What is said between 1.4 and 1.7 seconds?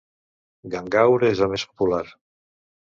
el més